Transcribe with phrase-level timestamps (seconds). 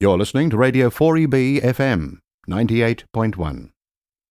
[0.00, 3.70] You're listening to Radio 4EB FM 98.1.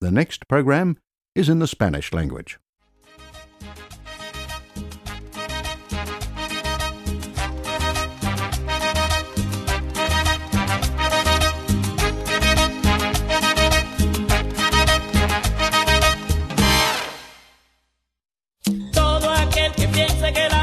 [0.00, 0.96] The next program
[1.34, 2.58] is in the Spanish language.
[18.94, 20.57] Todo aquel que piense que la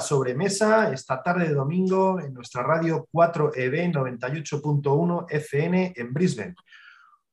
[0.00, 6.54] Sobremesa esta tarde de domingo en nuestra radio 4EB 98.1 FN en Brisbane.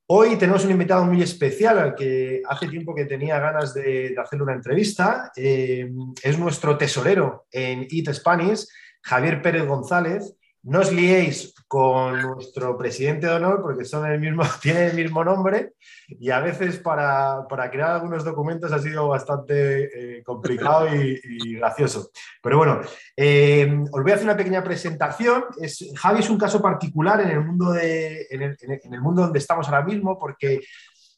[0.08, 4.20] Hoy tenemos un invitado muy especial al que hace tiempo que tenía ganas de, de
[4.20, 5.32] hacerle una entrevista.
[5.36, 5.92] Eh,
[6.22, 8.68] es nuestro tesorero en Eat Spanish,
[9.02, 10.36] Javier Pérez González,
[10.66, 15.24] no os liéis con nuestro presidente de honor porque son el mismo, tienen el mismo
[15.24, 15.74] nombre
[16.08, 22.10] y a veces para, para crear algunos documentos ha sido bastante eh, complicado y, gracioso.
[22.42, 22.82] Pero bueno,
[23.16, 25.46] eh, os voy a hacer una pequeña presentación.
[25.62, 29.68] Es, Javi es un caso particular en el, mundo de, en el, mundo donde estamos
[29.68, 30.62] ahora mismo porque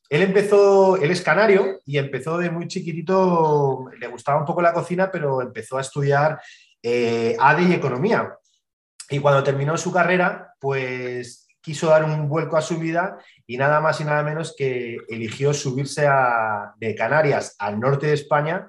[0.10, 4.74] él empezó, él es canario y empezó de muy chiquitito, le gustaba un poco la
[4.74, 6.40] cocina, pero empezó a estudiar
[6.82, 8.34] eh, ADE y economía.
[9.10, 13.82] Y cuando terminó su carrera, pues quiso dar un vuelco a su vida y nada
[13.82, 16.08] más y nada menos que eligió subirse
[16.78, 18.68] de Canarias al norte de España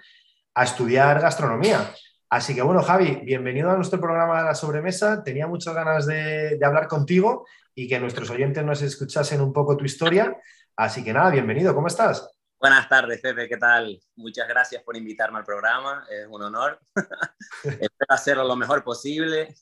[0.55, 1.93] a estudiar gastronomía.
[2.31, 5.23] Así que bueno, Javi, bienvenido a nuestro programa de la sobremesa.
[5.23, 9.77] Tenía muchas ganas de, de hablar contigo y que nuestros oyentes nos escuchasen un poco
[9.77, 10.37] tu historia.
[10.77, 12.38] Así que nada, bienvenido, ¿cómo estás?
[12.61, 14.01] Buenas tardes, Pepe, ¿qué tal?
[14.17, 16.81] Muchas gracias por invitarme al programa, es un honor.
[17.63, 19.55] Espero hacerlo lo mejor posible.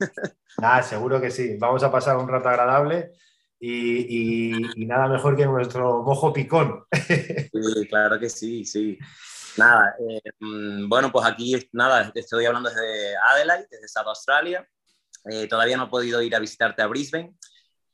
[0.63, 3.13] Ah, seguro que sí, vamos a pasar un rato agradable
[3.61, 4.51] y,
[4.87, 6.87] nada mejor que nuestro mojo picón.
[7.53, 8.99] Sí, claro que sí, sí.
[9.59, 14.67] Nada, eh, mm, bueno, pues aquí nada, estoy hablando desde Adelaide, desde South Australia.
[15.31, 17.35] Eh, todavía no he podido ir a visitarte a Brisbane,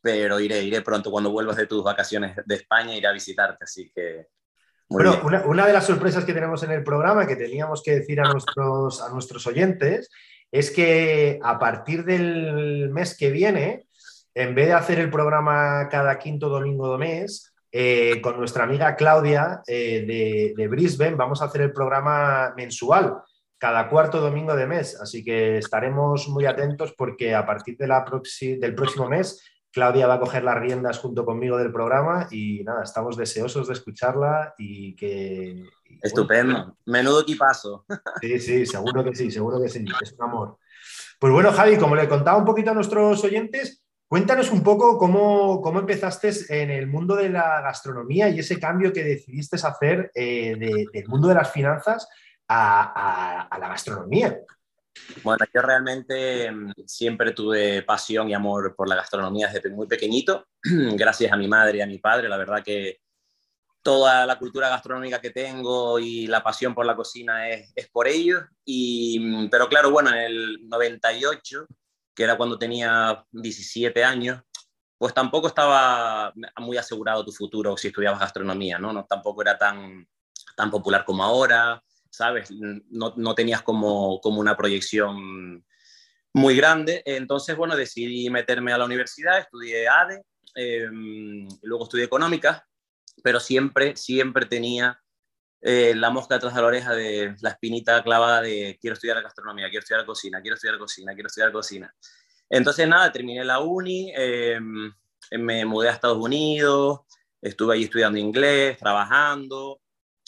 [0.01, 3.91] pero iré, iré pronto cuando vuelvas de tus vacaciones de España, iré a visitarte, así
[3.93, 4.29] que...
[4.89, 8.21] Bueno, una, una, de las sorpresas que tenemos en el programa, que teníamos que decir
[8.21, 10.11] a nuestros, a nuestros oyentes,
[10.51, 13.87] es que a partir del mes que viene,
[14.35, 18.95] en vez de hacer el programa cada quinto domingo de mes, eh, con nuestra amiga
[18.97, 23.23] Claudia eh, de, de, Brisbane, vamos a hacer el programa mensual,
[23.57, 25.01] cada cuarto domingo de mes.
[25.01, 28.05] Así que estaremos muy atentos porque a partir de la
[28.59, 29.43] del próximo mes
[29.73, 33.73] Claudia va a coger las riendas junto conmigo del programa y nada, estamos deseosos de
[33.73, 35.65] escucharla y que...
[36.03, 37.87] Estupendo, menudo equipazo.
[38.21, 40.59] Sí, sí, seguro que sí, seguro que sí, es un amor.
[41.19, 45.63] Pues bueno, Javi, como le contaba un poquito a nuestros oyentes, cuéntanos un poco cómo,
[45.63, 50.57] cómo empezaste en el mundo de la gastronomía y ese cambio que decidiste hacer eh,
[50.59, 52.09] de, del mundo de las finanzas
[52.49, 54.39] a, a, a la gastronomía.
[55.23, 60.47] Bueno, yo realmente mm, siempre tuve pasión y amor por la gastronomía desde muy pequeñito,
[60.63, 62.29] gracias a mi madre y a mi padre.
[62.29, 63.01] La verdad que
[63.83, 68.07] toda la cultura gastronómica que tengo y la pasión por la cocina es, es por
[68.07, 68.43] ellos.
[68.65, 71.67] Y, mm, pero claro, bueno, en el 98,
[72.15, 74.43] que era cuando tenía 17 años,
[75.03, 78.93] pues tampoco estaba muy asegurado tu futuro si estudiabas gastronomía, ¿no?
[78.93, 80.07] no tampoco era tan,
[80.55, 82.51] tan popular como ahora ¿sabes?
[82.51, 85.65] No, no tenías como, como una proyección
[86.35, 87.03] muy grande.
[87.07, 90.23] Entonces, bueno, decidí meterme a la universidad, estudié ADE,
[90.55, 90.89] eh,
[91.63, 92.67] luego estudié económica,
[93.23, 95.01] pero siempre, siempre tenía
[95.63, 99.71] eh, la mosca detrás de la oreja de la espinita clavada de quiero estudiar gastronomía,
[99.71, 101.95] quiero estudiar cocina, quiero estudiar cocina, quiero estudiar cocina.
[102.51, 104.61] Entonces, nada, terminé la uni, eh,
[105.31, 107.01] me mudé a Estados Unidos,
[107.41, 109.82] estuve allí estudiando inglés, trabajando,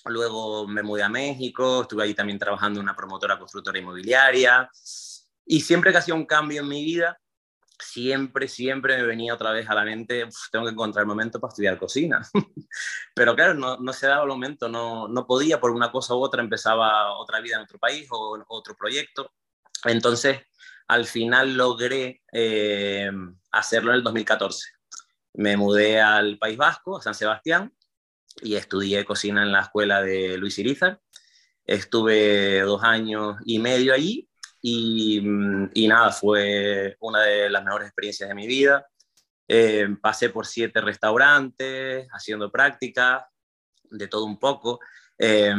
[0.06, 4.70] Luego me mudé a México, estuve ahí también trabajando en una promotora constructora inmobiliaria.
[5.46, 7.18] Y siempre que hacía un cambio en mi vida,
[7.78, 11.50] siempre, siempre me venía otra vez a la mente, tengo que encontrar el momento para
[11.50, 12.20] estudiar cocina.
[13.14, 16.18] Pero claro, no, no, se daba el momento, no, no podía, por una cosa u
[16.18, 19.32] otra empezaba otra vida en otro país o otro proyecto.
[19.84, 20.40] Entonces,
[20.88, 23.10] al final logré eh,
[23.50, 24.70] hacerlo en el 2014.
[25.34, 27.72] Me mudé al País Vasco, a San Sebastián,
[28.42, 31.00] y estudié cocina en la escuela de Luis Irizar.
[31.64, 34.29] Estuve dos años y medio allí
[34.60, 38.86] y, mm, y nada, fue una de las mejores experiencias de mi vida.
[39.46, 43.24] Eh, pasé por siete restaurantes, haciendo prácticas,
[43.91, 44.81] de todo un poco.
[45.19, 45.55] Eh,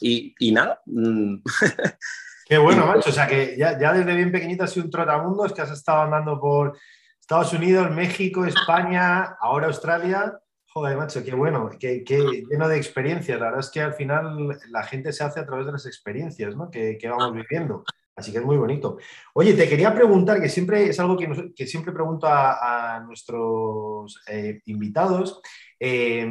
[0.00, 0.80] y, y, nada.
[0.86, 1.36] Mm.
[2.46, 3.10] Qué bueno, macho.
[3.10, 5.70] O sea que ya, ya desde bien pequeñito has sido un trotamundo, es que has
[5.70, 6.76] estado andando por
[7.20, 10.38] Estados Unidos, México, España, ahora Australia.
[10.76, 12.18] Joder, macho, qué bueno, qué, qué,
[12.50, 13.38] lleno de experiencias.
[13.38, 16.56] La verdad es que al final la gente se hace a través de las experiencias
[16.56, 16.68] ¿no?
[16.68, 17.84] que, que, vamos viviendo.
[18.16, 18.98] Así que es muy bonito.
[19.34, 23.00] Oye, te quería preguntar, que siempre es algo que, nos, que siempre pregunto a, a
[23.00, 25.40] nuestros eh, invitados,
[25.78, 26.28] eh,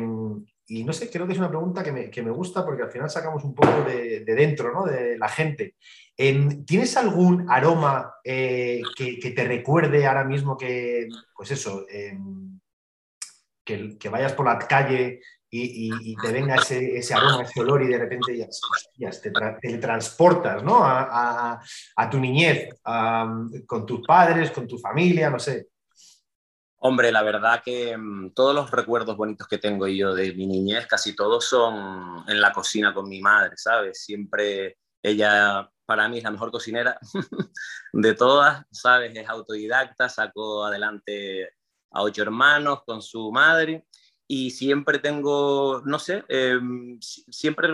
[0.67, 2.91] y no sé, creo que es una pregunta que me, que me, gusta porque al
[2.91, 4.83] final sacamos un poco de, de dentro, ¿no?
[4.83, 5.75] De la gente.
[6.17, 11.85] Eh, ¿Tienes algún aroma eh, que, que, te recuerde ahora mismo que, pues eso,
[13.63, 17.97] que, vayas por la calle y, y, te venga ese, aroma, ese olor y de
[17.99, 20.79] repente ya, te, tra te, transportas ¿no?
[20.83, 21.61] a,
[22.09, 22.69] tu niñez,
[23.67, 25.67] con tus padres, con tu familia, no sé.
[26.85, 30.85] Hombre, la verdad que mmm, todos los recuerdos bonitos que tengo yo de mi niñez,
[30.85, 34.03] casi todos son en la cocina con mi madre, ¿sabes?
[34.03, 36.97] Siempre ella para mí es la mejor cocinera
[37.93, 39.15] de todas, ¿sabes?
[39.15, 41.51] Es autodidacta, sacó adelante
[41.93, 43.85] a ocho hermanos con su madre
[44.27, 47.67] y siempre tengo, no sé, em, siempre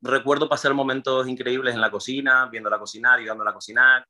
[0.00, 4.06] recuerdo pasar momentos increíbles en la cocina, viéndola cocinar, ayudándola a cocinar,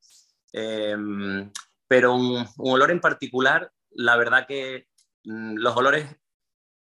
[0.53, 1.51] em,
[1.89, 4.87] pero un, olor en particular, la verdad que
[5.25, 6.07] mm, los olores,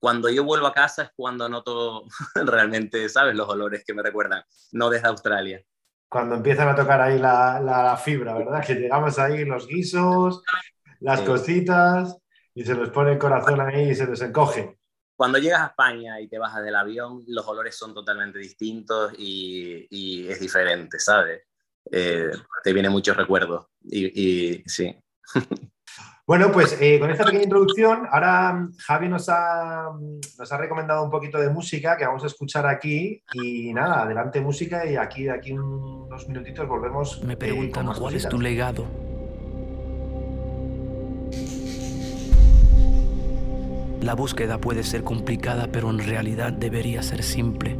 [0.00, 2.04] cuando yo vuelvo a casa es cuando noto
[2.34, 3.34] realmente, ¿sabes?
[3.36, 4.42] Los olores que me recuerdan,
[4.72, 5.62] no desde Australia.
[6.08, 8.64] Cuando empiezan a tocar ahí la, la, fibra, ¿verdad?
[8.66, 10.42] Que llegamos ahí los guisos,
[10.98, 12.20] las cositas
[12.54, 14.78] y se les pone el corazón ahí y se les encoge.
[15.16, 19.86] Cuando llegas a España y te bajas del avión, los olores son totalmente distintos y,
[19.90, 21.42] y es diferente, ¿sabes?
[21.90, 22.30] Eh,
[22.62, 24.94] te vienen muchos recuerdos y, y sí.
[26.30, 29.90] Bueno, pues eh, con esta pequeña introducción, ahora Javi nos ha,
[30.38, 33.20] nos ha recomendado un poquito de música que vamos a escuchar aquí.
[33.32, 37.20] Y nada, adelante música y aquí de aquí unos minutitos volvemos.
[37.24, 38.86] Me eh, preguntan cuál es tu legado.
[44.00, 47.76] La búsqueda puede ser complicada, pero en realidad debería ser simple.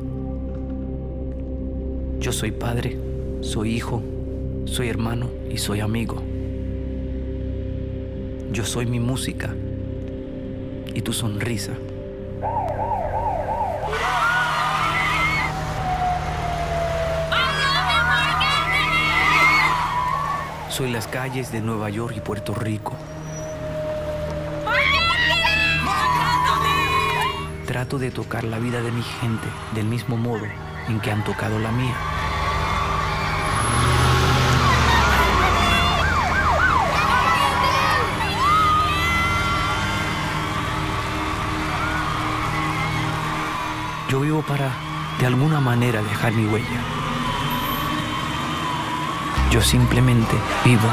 [2.18, 2.98] Yo soy padre,
[3.40, 4.02] soy hijo,
[4.66, 6.22] soy hermano y soy amigo.
[8.52, 9.54] Yo soy mi música
[10.92, 11.72] y tu sonrisa.
[20.68, 22.92] Soy las calles de Nueva York y Puerto Rico.
[27.70, 29.46] Trato de tocar la vida de mi gente
[29.76, 30.44] del mismo modo
[30.88, 31.94] en que han tocado la mía.
[44.08, 44.72] Yo vivo para,
[45.20, 46.80] de alguna manera, dejar mi huella.
[49.52, 50.34] Yo simplemente
[50.64, 50.92] vivo.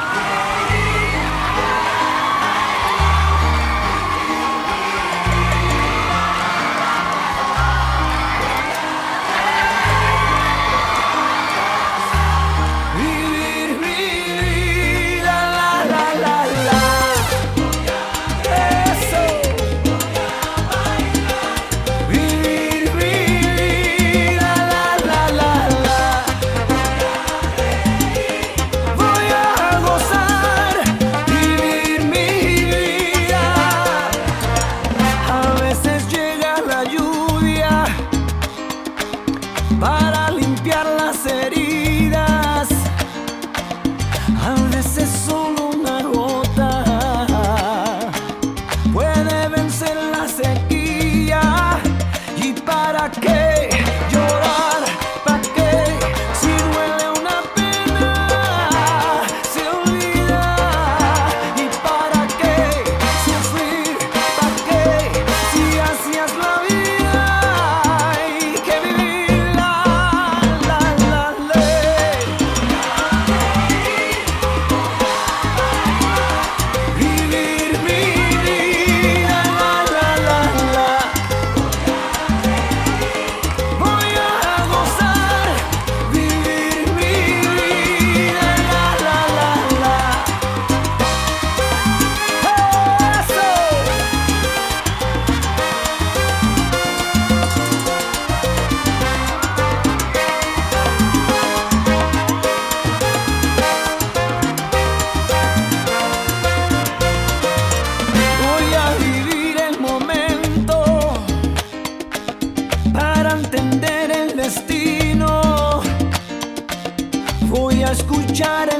[118.38, 118.77] try to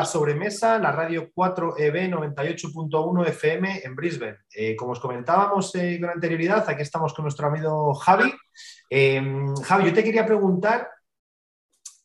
[0.00, 4.38] La Sobremesa, la radio 4EB 98.1 FM en Brisbane.
[4.54, 8.32] Eh, como os comentábamos eh, con anterioridad, aquí estamos con nuestro amigo Javi.
[8.88, 9.22] Eh,
[9.62, 10.88] Javi, yo te quería preguntar,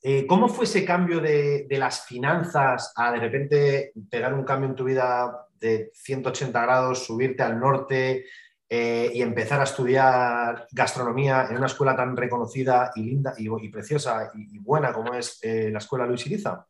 [0.03, 4.67] eh, ¿cómo fue ese cambio de, de las finanzas a de repente pegar un cambio
[4.67, 8.25] en tu vida de 180 grados, subirte al norte,
[8.67, 14.57] y empezar a estudiar gastronomía en una escuela tan reconocida y linda y, preciosa y,
[14.57, 16.65] y, buena como es la escuela Luis Iriza?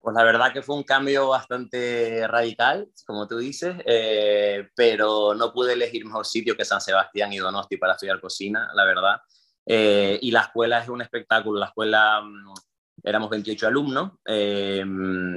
[0.00, 5.52] Pues la verdad que fue un cambio bastante radical, como tú dices, eh, pero no
[5.52, 9.20] pude elegir mejor sitio que San Sebastián y Donosti para estudiar cocina, la verdad.
[9.66, 12.54] Eh, y la escuela es un espectáculo, la escuela mm,
[13.02, 14.84] éramos 28 alumnos eh,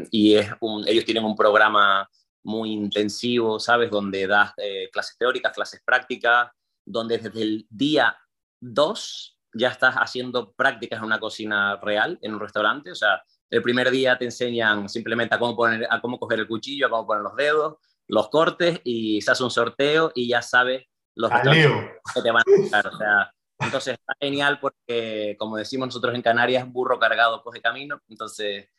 [0.10, 2.08] y es un, ellos tienen un programa
[2.44, 3.92] muy intensivo, ¿sabes?
[3.92, 6.50] Donde das eh, clases teóricas, clases prácticas,
[6.86, 8.18] donde desde el día
[8.62, 12.92] 2 ya estás haciendo prácticas en una cocina real, en un restaurante.
[12.92, 13.22] O sea,
[13.52, 16.90] el primer día te enseñan simplemente a cómo, poner, a cómo coger el cuchillo, a
[16.90, 17.76] cómo poner los dedos,
[18.08, 20.86] los cortes y se hace un sorteo y ya sabes
[21.16, 22.90] los que te van a.
[22.90, 28.02] O sea, entonces está genial porque, como decimos nosotros en Canarias, burro cargado coge camino.
[28.08, 28.70] Entonces,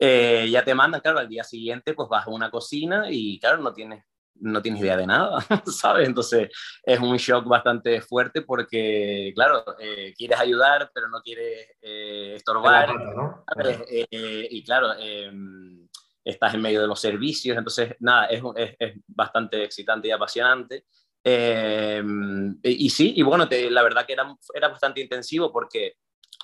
[0.00, 3.58] eh, ya te mandan, claro, al día siguiente pues vas a una cocina y claro,
[3.58, 4.04] no tienes,
[4.40, 6.08] no tienes idea de nada, ¿sabes?
[6.08, 6.48] Entonces
[6.82, 12.86] es un shock bastante fuerte porque, claro, eh, quieres ayudar, pero no quieres eh, estorbar.
[12.86, 13.44] Pata, ¿no?
[14.50, 15.88] y claro, em,
[16.24, 20.84] estás en medio de los servicios, entonces nada, es, es, es bastante excitante y apasionante.
[21.24, 22.02] Eh,
[22.62, 25.94] y sí, y bueno, te, la verdad que era, era bastante intensivo porque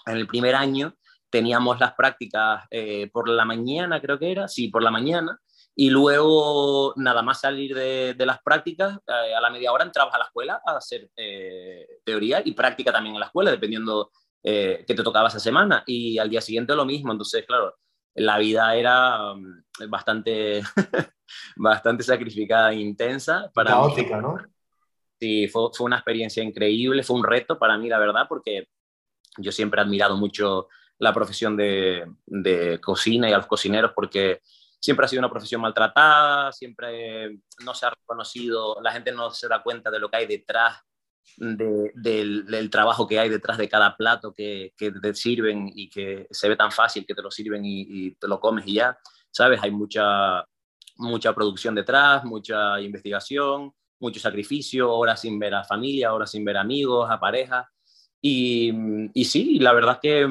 [0.06, 0.94] en el primer año
[1.30, 5.40] teníamos las prácticas eh, por la mañana, creo que era, sí, por la mañana,
[5.76, 10.14] y luego nada más salir de, de las prácticas, eh, a la media hora entrabas
[10.14, 14.84] a la escuela a hacer eh, teoría y práctica también en la escuela, dependiendo eh,
[14.86, 17.74] qué te tocaba esa semana, y al día siguiente lo mismo, entonces, claro,
[18.14, 20.62] la vida era um, bastante,
[21.56, 23.50] bastante sacrificada e intensa.
[23.52, 24.20] Para Caótica.
[24.20, 24.36] ¿no?
[25.18, 28.68] Sí, fue, fue, una experiencia increíble, fue un reto para mí, la verdad, porque
[29.38, 34.40] yo siempre he admirado mucho la profesión de, de cocina y a los cocineros porque
[34.84, 39.48] siempre ha sido una profesión maltratada, siempre no se ha reconocido, la gente no se
[39.48, 40.76] da cuenta de lo que hay detrás
[41.38, 46.26] de, del, trabajo que hay detrás de cada plato que, que, te sirven y que
[46.30, 48.98] se ve tan fácil que te lo sirven y, te lo comes y ya,
[49.30, 49.58] ¿sabes?
[49.62, 50.44] Hay mucha,
[50.96, 56.58] mucha producción detrás, mucha investigación, mucho sacrificio, horas sin ver a familia, horas sin ver
[56.58, 57.72] amigos, a pareja.
[58.26, 58.72] Y,
[59.12, 60.26] y, sí, la verdad que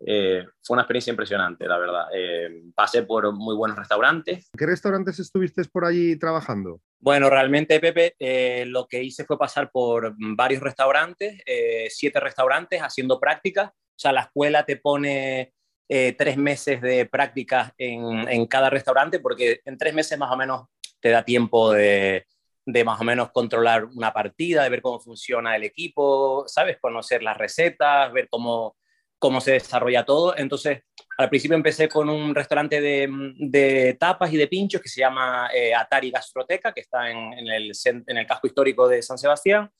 [0.00, 2.08] eh, fue una experiencia impresionante, la verdad.
[2.14, 4.50] Eh, pasé por muy buenos restaurantes.
[4.54, 6.82] ¿Qué restaurantes estuviste por allí trabajando?
[6.98, 11.40] Bueno, realmente, Pepe, eh, lo que hice fue pasar por varios restaurantes,
[11.88, 13.70] siete restaurantes, haciendo prácticas.
[13.70, 15.54] O sea, la escuela te pone
[15.88, 20.66] tres meses de prácticas en, en cada restaurante, porque en tres meses más o menos
[21.00, 22.26] te da tiempo de,
[22.66, 26.78] de más o menos controlar una partida, de ver cómo funciona el equipo, ¿sabes?
[26.80, 28.76] Conocer las recetas, ver cómo,
[29.18, 30.36] cómo se desarrolla todo.
[30.36, 30.82] Entonces,
[31.16, 35.74] al principio empecé con un restaurante de, tapas y de pinchos que se llama eh,
[35.74, 39.70] Atari Gastroteca, que está en, en, el, en, el, casco histórico de San Sebastián.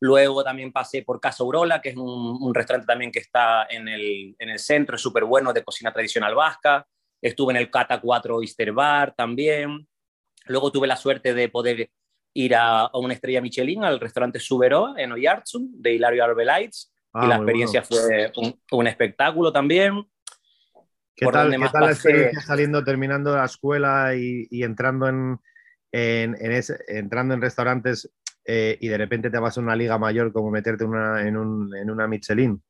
[0.00, 4.34] Luego también pasé por Casa Urola, que es un, restaurante también que está en el,
[4.36, 6.84] en el centro, es súper bueno, de cocina tradicional vasca.
[7.20, 9.86] Estuve en el Cata 4 Oyster Bar también.
[10.46, 11.88] Luego tuve la suerte de poder
[12.34, 17.24] ir a, a una estrella Michelin, al restaurante Suberoa en Oyarzun, de Hilario Arbelaitz, ah,
[17.24, 18.06] y la experiencia bueno.
[18.06, 20.04] fue un, un, espectáculo también.
[21.14, 25.38] ¿Qué tal, ¿qué tal la experiencia saliendo, terminando la escuela y, y entrando, en,
[25.92, 28.10] en, en ese, entrando en restaurantes
[28.44, 31.76] eh, y de repente te vas a una liga mayor como meterte una, en, un,
[31.76, 32.62] en una Michelin?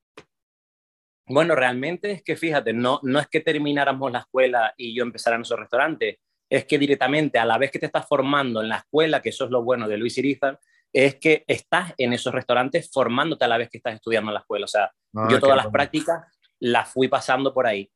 [1.26, 5.36] Bueno, realmente es que fíjate, no, no es que termináramos la escuela y yo empezara
[5.36, 6.18] en esos restaurantes,
[6.52, 9.46] es que directamente a la vez que te estás formando en la escuela, que eso
[9.46, 10.60] es lo bueno de Luis Irizar,
[10.92, 14.40] es que estás en esos restaurantes formándote a la vez que estás estudiando en la
[14.40, 14.66] escuela.
[14.66, 14.92] O sea,
[15.30, 15.72] yo todas las bueno.
[15.72, 16.26] prácticas
[16.60, 17.90] las fui pasando por ahí.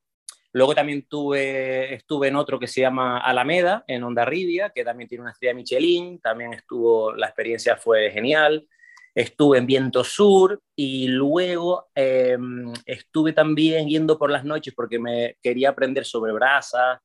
[0.54, 5.20] Luego también tuve, estuve en otro que se llama Alameda, en Ondarribia, que también tiene
[5.20, 8.66] una estrella Michelin, también estuvo, la experiencia fue genial.
[9.14, 12.38] Estuve en Viento Sur y luego eh,
[12.86, 17.00] estuve también yendo por las noches porque me quería aprender sobre brasas,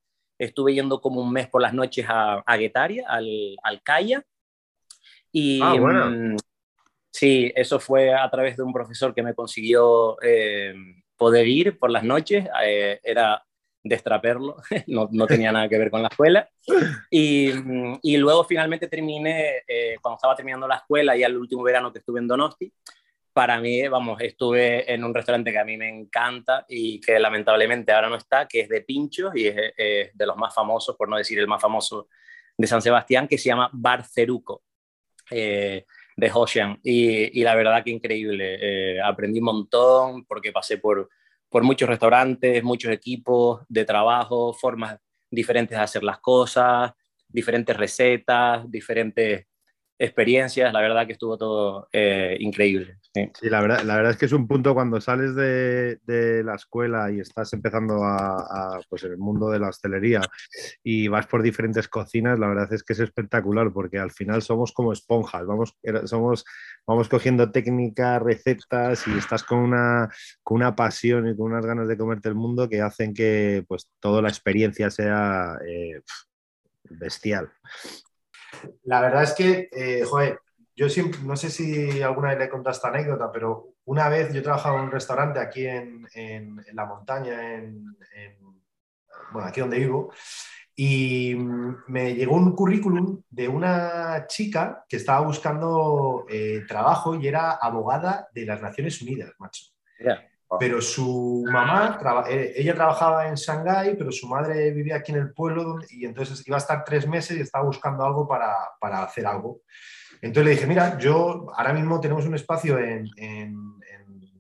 [0.46, 4.24] estuve yendo como un mes por las noches a, a Guetaria, al, al Calla.
[5.32, 6.36] Y ah, bueno.
[7.12, 10.74] sí, eso fue a través de un profesor que me consiguió eh,
[11.16, 12.48] poder ir por las noches.
[12.66, 13.44] Eh, era
[13.84, 16.50] destraperlo, no, no, tenía nada que ver con la escuela.
[17.10, 17.52] Y,
[18.02, 22.00] y luego finalmente terminé, eh, cuando estaba terminando la escuela y al último verano que
[22.00, 22.74] estuve en Donosti,
[23.34, 27.92] para mí, vamos, estuve en un restaurante que a mí me encanta y que lamentablemente
[27.92, 31.18] ahora no está, que es de pinchos y es, de los más famosos, por no
[31.18, 32.10] decir el más famoso
[32.58, 34.64] de San Sebastián, que se llama Barceruco,
[35.30, 36.80] eh, de Hoshian.
[36.84, 38.58] Y, la verdad que increíble.
[38.60, 41.10] Eh, aprendí un montón porque pasé por,
[41.50, 46.92] por muchos restaurantes, muchos equipos de trabajo, formas diferentes de hacer las cosas,
[47.28, 49.48] diferentes recetas, diferentes
[49.98, 50.74] experiencias.
[50.74, 53.01] La verdad que estuvo todo eh, increíble.
[53.14, 53.30] Sí.
[53.42, 56.00] la, verdad, la verdad es que es un punto cuando sales de,
[56.46, 60.22] la escuela y estás empezando a, pues en el mundo de la hostelería
[60.82, 64.72] y vas por diferentes cocinas, la verdad es que es espectacular porque al final somos
[64.72, 66.46] como esponjas, vamos, somos,
[66.88, 70.10] vamos cogiendo técnicas, recetas y estás con una,
[70.42, 73.90] con una pasión y con unas ganas de comerte el mundo que hacen que pues
[74.00, 76.02] toda la experiencia sea eh,
[76.90, 77.52] bestial.
[78.84, 80.40] La verdad es que, eh, joder,
[80.76, 84.42] yo siempre, no sé si alguna vez le contado esta anécdota, pero una vez yo
[84.42, 86.08] trabajaba en un restaurante aquí en,
[86.74, 87.86] la montaña, en,
[89.32, 90.14] bueno, aquí donde vivo,
[90.76, 91.36] y
[91.88, 98.30] me llegó un currículum de una chica que estaba buscando eh, trabajo y era abogada
[98.34, 99.66] de las Naciones Unidas, macho.
[100.60, 101.98] Pero su mamá,
[102.30, 106.46] eh, ella trabajaba en Shanghái, pero su madre vivía aquí en el pueblo y entonces
[106.46, 109.62] iba a estar tres meses y estaba buscando algo para, para hacer algo.
[110.22, 113.08] Entonces le dije, mira, yo ahora mismo tenemos un espacio en,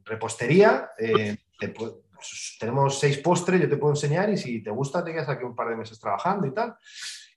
[0.03, 5.13] repostería, eh, pues, tenemos seis postres, yo te puedo enseñar y si te gusta te
[5.13, 6.75] quedas aquí un par de meses trabajando y tal.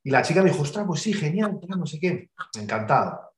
[0.03, 3.34] Y la chica me dijo, ostras, pues sí, genial, no sé qué, encantado.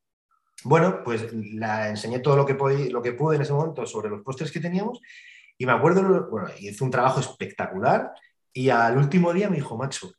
[0.68, 4.59] Bueno, pues la enseñé todo lo que, pude en ese momento sobre los postres que
[4.59, 5.00] teníamos
[5.57, 8.11] y me acuerdo, bueno, hizo un trabajo espectacular
[8.52, 10.11] y al último día me dijo, Macho,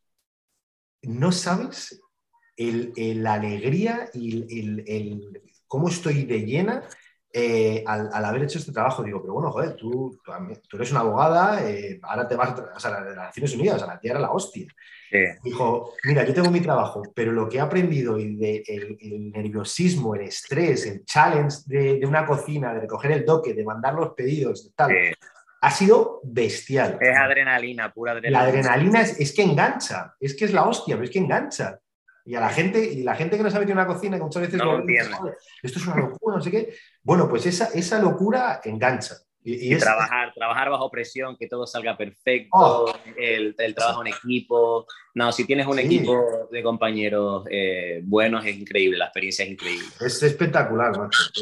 [1.02, 2.02] no sabes
[2.56, 6.88] la alegría y el, cómo estoy de llena
[7.40, 9.04] eh, al, haber hecho este trabajo.
[9.04, 10.20] Digo, pero bueno, joder, tú,
[10.68, 14.20] tú eres una abogada, eh, ahora te vas a las Naciones Unidas, a la tierra
[14.20, 14.68] la hostia.
[15.44, 20.16] Dijo, mira, yo tengo mi trabajo, pero lo que he aprendido y de el, nerviosismo,
[20.16, 24.74] el estrés, el challenge de, una cocina, de recoger el doque, de mandar los pedidos,
[24.76, 24.92] tal,
[25.62, 26.98] ha sido bestial.
[27.00, 28.42] Es adrenalina, pura adrenalina.
[28.42, 31.80] La adrenalina es, es, que engancha, es que es la hostia, pero es que engancha.
[32.28, 34.42] Y a la gente, y la gente que no sabe que una cocina, que muchas
[34.42, 34.84] veces no
[35.64, 36.76] esto es una locura, no sé qué.
[37.02, 39.16] Bueno, pues esa, esa locura engancha.
[39.50, 42.94] Y, trabajar, trabajar bajo presión, que todo salga perfecto, oh.
[43.16, 44.86] el, el, trabajo en equipo.
[45.16, 49.88] No, si tienes un equipo de compañeros eh, buenos, es increíble, la experiencia es increíble.
[50.02, 50.92] Es espectacular,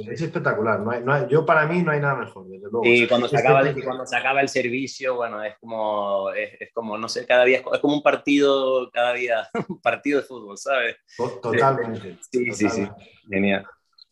[0.07, 0.79] es espectacular.
[0.81, 2.83] No yo para mí no hay nada mejor, desde luego.
[2.85, 6.73] Y cuando, se acaba el, cuando se acaba el servicio, bueno, es como, es, es,
[6.73, 10.59] como, no sé, cada día, es como un partido, cada día, un partido de fútbol,
[10.59, 10.97] ¿sabes?
[11.41, 12.19] Totalmente.
[12.31, 12.87] Sí, sí, sí,
[13.27, 13.65] genial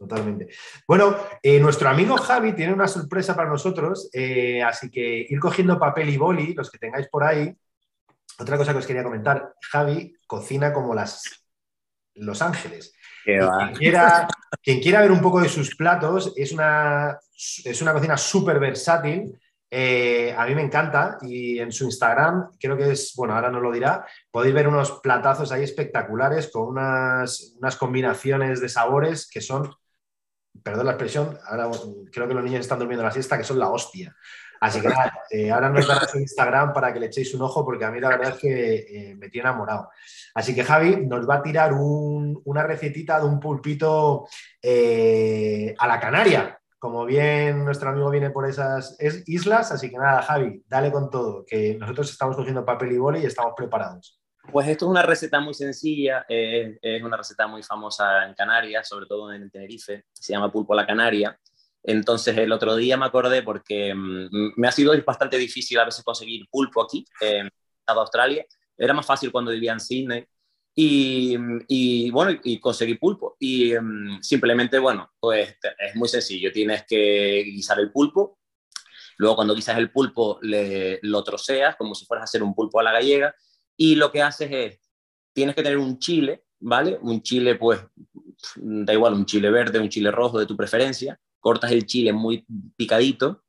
[0.07, 0.49] totalmente.
[0.87, 5.79] Bueno, eh, nuestro amigo Javi tiene una sorpresa para nosotros, eh, así que ir cogiendo
[5.79, 7.53] papel y boli, los que tengáis por ahí.
[8.39, 11.45] Otra cosa que os quería comentar, Javi cocina como las
[12.15, 12.93] Los Ángeles.
[13.23, 14.27] Quien quiera,
[14.61, 17.17] quien quiera, ver un poco de sus platos, es una,
[17.63, 19.39] es una cocina súper versátil.
[19.75, 23.59] Eh, a mí me encanta y en su Instagram, creo que es, bueno, ahora no
[23.59, 29.41] lo dirá, podéis ver unos platazos ahí espectaculares con unas, unas combinaciones de sabores que
[29.41, 29.73] son
[30.61, 31.69] perdón la expresión, ahora
[32.11, 34.15] creo que los niños están durmiendo la siesta, que son la hostia.
[34.63, 37.65] Así que nada, eh, ahora nos dará su Instagram para que le echéis un ojo,
[37.65, 39.89] porque a mí la verdad es que eh, me tiene enamorado.
[40.33, 44.25] Así que Javi nos va a tirar una recetita de un pulpito
[44.61, 49.73] eh, a la Canaria, como bien nuestro amigo viene por esas islas.
[49.73, 53.25] Así que nada, Javi, dale con todo, que nosotros estamos cogiendo papel y boli y
[53.25, 54.22] estamos preparados.
[54.51, 59.05] Pues esto es una receta muy sencilla, es una receta muy famosa en Canarias, sobre
[59.05, 61.39] todo en Tenerife, se llama pulpo a la canaria.
[61.81, 66.03] Entonces el otro día me acordé porque mm, me ha sido bastante difícil a veces
[66.03, 67.49] conseguir pulpo aquí, en
[67.87, 68.45] Australia.
[68.77, 70.25] Era más fácil cuando vivía en Sydney.
[70.75, 73.35] Y, y, bueno, y conseguí pulpo.
[73.39, 76.51] Y mm, simplemente, bueno, pues es muy sencillo.
[76.51, 78.39] Tienes que guisar el pulpo.
[79.17, 82.83] Luego cuando guisas el pulpo lo troceas como si fueras a hacer un pulpo a
[82.83, 83.35] la gallega
[83.77, 84.79] y lo que haces es,
[85.33, 86.97] tienes que tener un chile, ¿vale?
[87.01, 87.79] Un chile, pues,
[88.55, 91.19] da igual, un chile verde, un chile rojo de tu preferencia.
[91.39, 93.43] Cortas el chile muy picadito,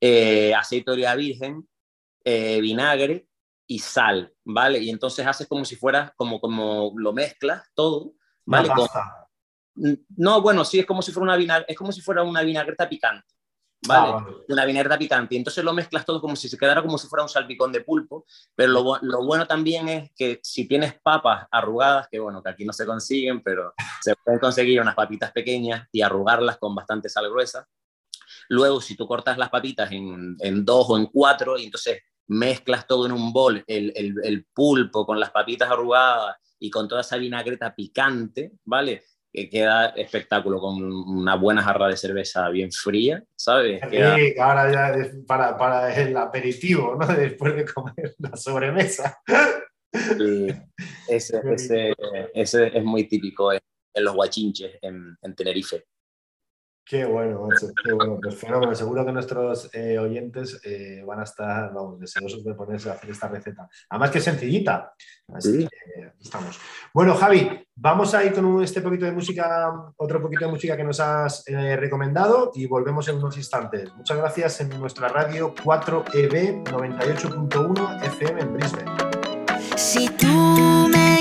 [0.00, 1.68] eh, aceite de oliva virgen,
[2.24, 3.28] eh, vinagre
[3.66, 4.78] y sal, ¿vale?
[4.78, 8.70] Y entonces haces como si fuera, como, como lo mezclas todo, ¿vale?
[10.16, 13.33] no, bueno, sí, es como si fuera una es como si fuera una vinagreta picante.
[13.86, 14.12] ¿Vale?
[14.14, 15.34] Ah, Una vinagreta picante.
[15.34, 17.80] Y entonces lo mezclas todo como si se quedara como si fuera un salpicón de
[17.80, 18.26] pulpo.
[18.54, 22.64] Pero lo, lo, bueno también es que si tienes papas arrugadas, que bueno, que aquí
[22.64, 27.28] no se consiguen, pero se pueden conseguir unas papitas pequeñas y arrugarlas con bastante sal
[27.30, 27.66] gruesa,
[28.48, 32.86] Luego, si tú cortas las papitas en, en dos o en cuatro, y entonces mezclas
[32.86, 37.02] todo en un bol, el, el, el, pulpo con las papitas arrugadas y con toda
[37.02, 39.04] esa vinagreta picante, ¿vale?
[39.34, 43.80] Que queda espectáculo con una buena jarra de cerveza bien fría, ¿sabes?
[43.90, 44.14] Queda...
[44.14, 47.06] Sí, ahora ya para, para, el aperitivo, ¿no?
[47.16, 49.20] Después de comer la sobremesa.
[49.92, 50.46] Sí,
[51.08, 51.94] ese, ese,
[52.32, 53.60] ese es muy típico en,
[53.92, 55.84] en los guachinches en, en Tenerife.
[56.86, 57.48] Qué bueno,
[57.82, 58.18] qué bueno.
[58.22, 58.74] Pues fenómeno.
[58.74, 63.08] Seguro que nuestros eh, oyentes eh, van a estar vamos, deseosos de ponerse a hacer
[63.10, 63.66] esta receta.
[63.88, 64.92] Además que es sencillita.
[65.32, 65.68] Así Sí.
[65.68, 66.60] que estamos.
[66.92, 70.76] Bueno, Javi, vamos a ir con un- este poquito de música, otro poquito de música
[70.76, 73.90] que nos has eh, recomendado y volvemos en unos instantes.
[73.94, 78.90] Muchas gracias en nuestra radio 4EB 98.1 FM en Brisbane.
[79.76, 80.83] Si tú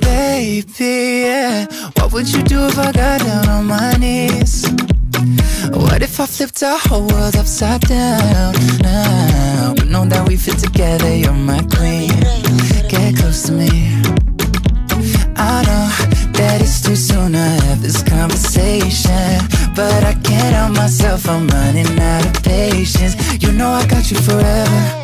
[0.00, 1.66] Baby, yeah.
[1.96, 4.66] What would you do if I got down on my knees?
[5.70, 9.74] What if I flipped our whole world upside down now?
[9.76, 12.10] But know that we fit together, you're my queen.
[12.88, 14.00] Get close to me.
[15.36, 15.86] I know
[16.32, 19.40] that it's too soon to have this conversation.
[19.74, 23.14] But I can't help myself, I'm running out of patience.
[23.42, 25.03] You know I got you forever.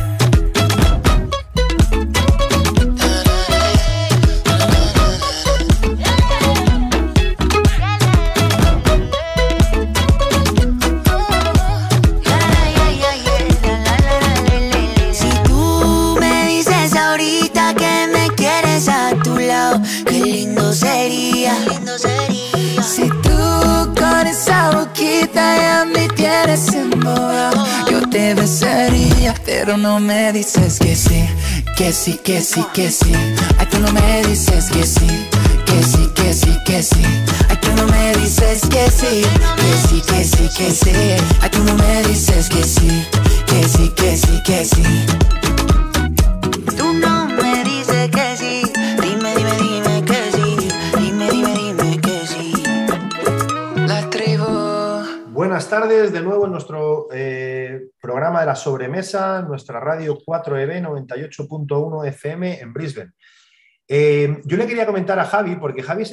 [25.31, 31.25] Boquita ya me tienes embobado, yo te besaría, pero no me dices que sí,
[31.77, 33.13] que sí, que sí, que sí.
[33.57, 35.07] Ay, tú no me dices que sí,
[35.65, 37.03] que sí, que sí, que sí.
[37.49, 39.23] Ay, tú no me dices que sí,
[39.57, 40.91] que sí, que sí, que sí.
[41.41, 43.05] Ay, tú no me dices que sí,
[43.47, 45.40] que sí, que sí, que sí.
[55.71, 62.59] Tardes, de nuevo en nuestro eh, programa de la sobremesa, nuestra radio 4EB 98.1 FM
[62.59, 63.11] en Brisbane.
[63.87, 66.03] Eh, yo le quería comentar a Javi, porque Javi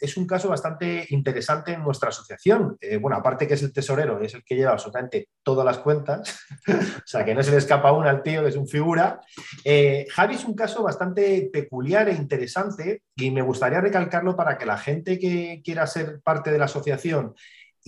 [0.00, 2.76] es un caso bastante interesante en nuestra asociación.
[2.80, 6.46] Eh, bueno, aparte que es el tesorero, es el que lleva absolutamente todas las cuentas,
[6.68, 9.20] o sea que no se le escapa una al tío, que es un figura.
[9.64, 14.66] Eh, Javi es un caso bastante peculiar e interesante y me gustaría recalcarlo para que
[14.66, 17.34] la gente que quiera ser parte de la asociación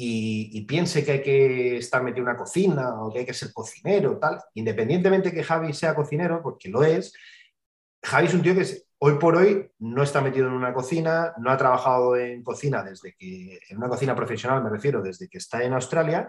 [0.02, 3.52] y, piense que hay que estar metido en una cocina o que hay que ser
[3.52, 7.12] cocinero, tal, independientemente que Javi sea cocinero, porque lo es,
[8.02, 8.64] Javi es un tío que
[8.98, 13.14] hoy por hoy no está metido en una cocina, no ha trabajado en cocina desde
[13.14, 16.28] que, en una cocina profesional me refiero, desde que está en Australia,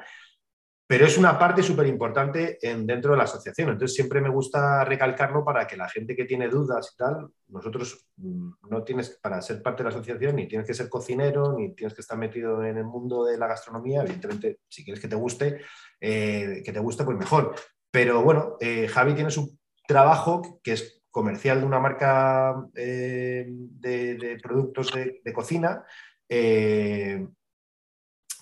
[0.91, 3.69] pero es una parte súper importante dentro de la asociación.
[3.69, 8.09] Entonces siempre me gusta recalcarlo para que la gente que tiene dudas y tal, nosotros
[8.17, 11.73] mm, no tienes, para ser parte de la asociación, ni tienes que ser cocinero, ni
[11.73, 14.01] tienes que estar metido en el mundo de la gastronomía.
[14.01, 15.61] Evidentemente, si quieres que te guste,
[16.01, 17.55] eh, que te guste, pues mejor.
[17.89, 24.37] Pero bueno, eh, Javi tiene su trabajo que es comercial de una marca eh, de,
[24.43, 25.85] productos de, cocina.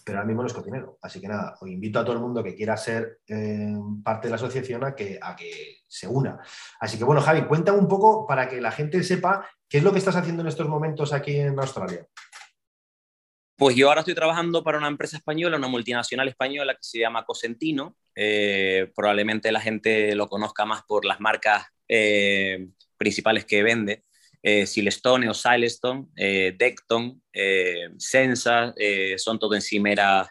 [0.10, 0.98] Pero ahora mismo no es cocinero.
[1.04, 4.32] Así que nada, os invito a todo el mundo que quiera ser eh, parte de
[4.32, 6.40] la asociación a que, a que se una.
[6.80, 9.92] Así que bueno, Javi, cuenta un poco para que la gente sepa qué es lo
[9.92, 12.08] que estás haciendo en estos momentos aquí en Australia.
[13.56, 17.24] Pues yo ahora estoy trabajando para una empresa española, una multinacional española que se llama
[17.24, 17.96] Cosentino.
[18.16, 24.06] Eh, probablemente la gente lo conozca más por las marcas eh, principales que vende.
[24.42, 28.74] Eh, Silestone o Silestone, eh, Decton, eh, Sensa,
[29.18, 30.30] son todo encimeras,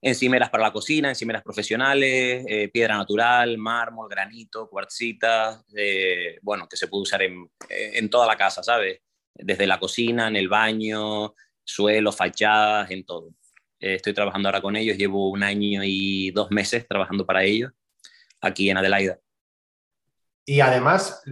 [0.00, 5.62] encimeras para la cocina, encimeras profesionales, piedra natural, mármol, granito, cuarcita,
[6.42, 9.00] bueno, que se puede usar en, en, toda la casa, ¿sabes?
[9.34, 13.30] Desde la cocina, en el baño, suelo, fachadas, en todo.
[13.78, 17.70] estoy trabajando ahora con ellos, llevo un año y dos meses trabajando para ellos
[18.40, 19.18] aquí en Adelaida.
[20.44, 21.22] Y además,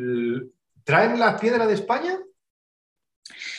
[0.84, 2.18] ¿Traen la piedra de España?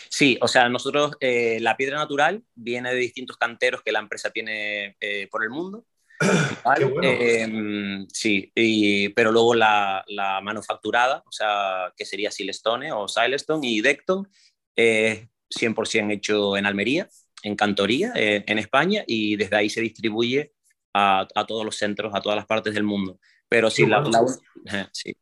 [0.10, 4.30] Sí, o sea, nosotros eh, la piedra natural viene de distintos canteros que la empresa
[4.30, 5.86] tiene eh, por el mundo.
[6.78, 7.02] Qué bueno.
[7.04, 13.68] eh, sí, y, pero luego la, la, manufacturada, o sea, que sería Silestone o Silestone
[13.68, 14.30] y Decton,
[14.76, 17.10] es 100% hecho en Almería,
[17.42, 20.54] en Cantoría, eh, en España, y desde ahí se distribuye
[20.94, 23.20] a, a, todos los centros, a todas las partes del mundo.
[23.50, 25.16] Pero sí, la, la, sí,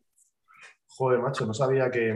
[0.92, 2.14] joder, macho, no sabía que,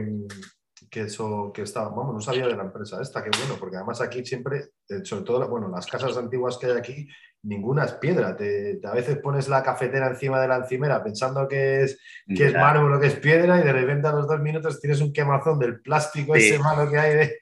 [0.90, 4.02] que eso que estaba, vamos, no sabía de la empresa esta, qué bueno, porque además
[4.02, 7.08] aquí siempre, eh, sobre todo, bueno, las casas antiguas que hay aquí,
[7.44, 8.36] ninguna es piedra.
[8.36, 12.48] Te, te, a veces pones la cafetera encima de la encimera pensando que es, que
[12.48, 15.14] es mármol o que es piedra y de repente a los dos minutos tienes un
[15.14, 16.50] quemazón del plástico sí.
[16.50, 17.38] ese malo que hay de,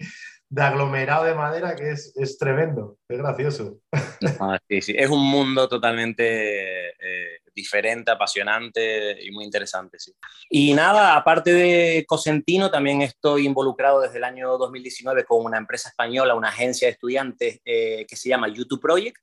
[0.50, 3.80] de, aglomerado de madera que es, es tremendo, es gracioso.
[4.40, 6.90] Ah, sí, sí, es un mundo totalmente...
[6.90, 10.00] Eh, diferente, apasionante y muy interesante.
[10.00, 10.14] Sí.
[10.50, 15.90] Y nada, aparte de Cosentino, también estoy involucrado desde el año 2019 con una empresa
[15.90, 19.22] española, una agencia de estudiantes eh, que se llama YouTube Project.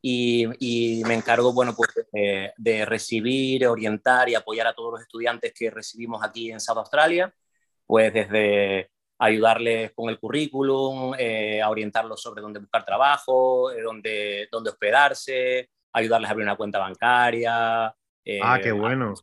[0.00, 5.00] Y, y me encargo, bueno, pues de, de, recibir, orientar y apoyar a todos los
[5.00, 7.34] estudiantes que recibimos aquí en South Australia,
[7.84, 14.48] pues desde ayudarles con el currículum, eh, a orientarlos sobre dónde buscar trabajo, eh, dónde,
[14.50, 17.94] dónde hospedarse, ayudarles a abrir una cuenta bancaria.
[18.24, 19.14] Eh, ah, qué bueno.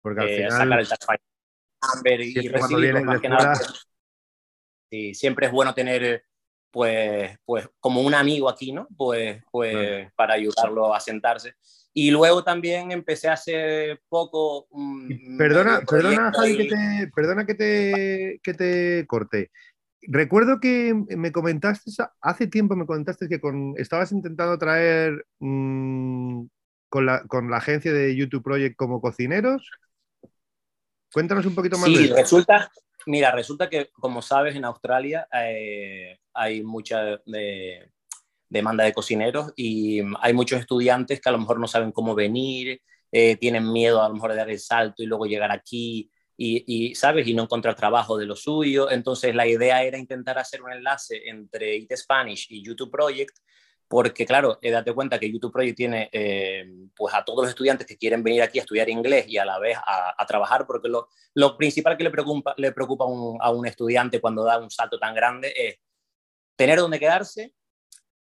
[0.00, 0.50] Porque al final...
[0.50, 1.06] Sacar el tax
[2.18, 3.54] y recibir más que nada.
[4.90, 6.22] Sí, siempre es bueno tener,
[6.70, 8.86] pues, pues, como un amigo aquí, ¿no?
[8.94, 11.54] Pues, pues para ayudarlo a sentarse.
[11.94, 14.66] Y luego también empecé hace poco.
[14.68, 16.56] Um, perdona, perdona, Javi, y...
[16.58, 19.50] que te, perdona que te, que te corte.
[20.02, 26.44] Recuerdo que me comentaste, hace tiempo me comentaste que con, estabas intentando traer mmm,
[26.88, 29.70] con, la, con, la, agencia de YouTube Project como cocineros.
[31.12, 31.86] Cuéntanos un poquito más.
[31.86, 32.16] Sí, de eso.
[32.16, 32.70] resulta,
[33.06, 37.88] mira, resulta que, como sabes, en Australia eh, hay mucha de,
[38.48, 42.80] demanda de cocineros y hay muchos estudiantes que a lo mejor no saben cómo venir,
[43.12, 46.64] eh, tienen miedo a lo mejor de dar el salto y luego llegar aquí y,
[46.66, 47.26] y, ¿sabes?
[47.26, 48.90] Y no encontrar trabajo de lo suyo.
[48.90, 53.36] Entonces la idea era intentar hacer un enlace entre IT Spanish y YouTube Project,
[53.88, 56.64] porque claro, eh, date cuenta que YouTube Project tiene eh,
[56.96, 59.58] pues a todos los estudiantes que quieren venir aquí a estudiar inglés y a la
[59.58, 64.44] vez a, trabajar, porque lo, principal que le preocupa, le preocupa a un estudiante cuando
[64.44, 65.76] da un salto tan grande es
[66.56, 67.52] tener donde quedarse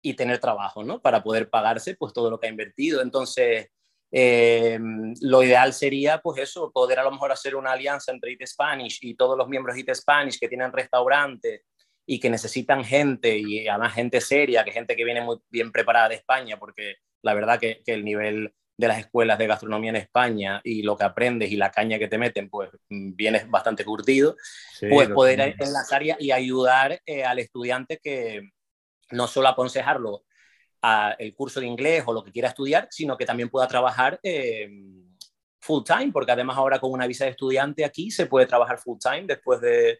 [0.01, 1.01] y tener trabajo, ¿no?
[1.01, 3.01] Para poder pagarse pues todo lo que ha invertido.
[3.01, 3.67] Entonces,
[4.11, 4.77] eh,
[5.21, 8.99] lo ideal sería, pues eso, poder a lo mejor hacer una alianza entre IT Spanish
[9.01, 11.61] y todos los miembros de IT Spanish que tienen restaurantes
[12.05, 16.09] y que necesitan gente, y además gente seria, que gente que viene muy bien preparada
[16.09, 19.95] de España, porque la verdad que, que el nivel de las escuelas de gastronomía en
[19.97, 24.35] España y lo que aprendes y la caña que te meten, pues vienes bastante curtido,
[24.73, 28.49] sí, pues poder enlazar y, y ayudar eh, al estudiante que
[29.11, 30.23] no solo aconsejarlo
[30.81, 34.19] a el curso de inglés o lo que quiera estudiar, sino que también pueda trabajar
[34.23, 34.69] eh,
[35.59, 38.97] full time, porque además ahora con una visa de estudiante aquí se puede trabajar full
[38.99, 39.99] time después de,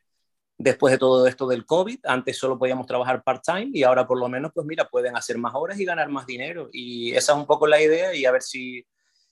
[0.58, 2.00] después de todo esto del COVID.
[2.04, 5.38] Antes solo podíamos trabajar part time y ahora por lo menos, pues mira, pueden hacer
[5.38, 6.70] más horas y ganar más dinero.
[6.72, 8.86] Y esa es un poco la idea y a ver si,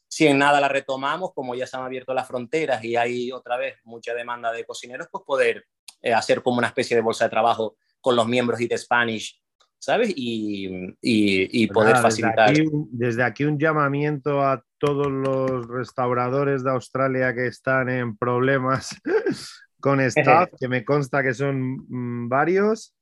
[0.07, 3.57] si en nada la retomamos, como ya se han abierto las fronteras y hay otra
[3.57, 5.65] vez mucha demanda de cocineros, pues poder
[6.01, 9.41] eh, hacer como una especie de bolsa de trabajo con los miembros de Spanish
[9.79, 10.13] ¿sabes?
[10.15, 10.67] Y,
[11.01, 12.49] y, y poder Nada, facilitar.
[12.49, 18.17] Desde aquí, desde aquí, un llamamiento a todos los restauradores de Australia que están en
[18.17, 18.95] problemas
[19.79, 22.95] con staff, que me consta que son mmm, varios.